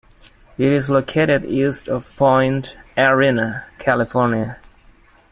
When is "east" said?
1.45-1.87